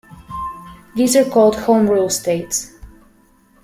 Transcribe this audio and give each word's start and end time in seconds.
These 0.95 1.15
are 1.15 1.29
called 1.29 1.55
home 1.55 1.87
rule 1.87 2.09
states. 2.09 2.73